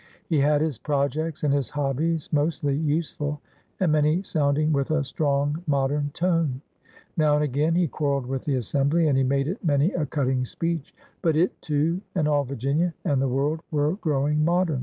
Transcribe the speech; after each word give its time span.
He 0.25 0.39
had 0.39 0.61
his 0.61 0.79
projects 0.79 1.43
and 1.43 1.53
his 1.53 1.69
hobbies, 1.69 2.33
mostly 2.33 2.75
useful, 2.75 3.39
and 3.79 3.91
many 3.91 4.23
sounding 4.23 4.73
with 4.73 4.89
a 4.89 5.03
strong 5.03 5.61
modem 5.67 6.09
tone. 6.11 6.61
Now 7.15 7.35
and 7.35 7.43
again 7.43 7.75
he 7.75 7.87
quarreled 7.87 8.25
with 8.25 8.45
the 8.45 8.55
Assembly, 8.55 9.07
and 9.07 9.15
he 9.15 9.23
made 9.23 9.47
it 9.47 9.63
many 9.63 9.91
a 9.93 10.07
cutting 10.07 10.43
speech. 10.43 10.95
But 11.21 11.35
it, 11.35 11.61
too, 11.61 12.01
and 12.15 12.27
all 12.27 12.45
Virginia 12.45 12.95
and 13.05 13.21
the 13.21 13.27
world 13.29 13.59
were 13.69 13.93
growing 13.97 14.43
modem. 14.43 14.79